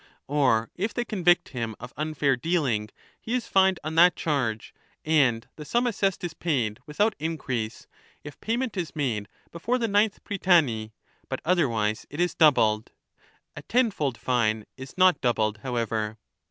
[0.27, 2.89] Or if they convict him of unfair dealing,
[3.21, 4.73] he is fined on that charge,
[5.05, 7.85] and the sum assessed is paid without increase,
[8.23, 10.91] if pay ment is made before the ninth prytany,
[11.29, 12.91] but otherwise it is doubled.
[13.55, 16.17] A ten fold fine is not doubled, however.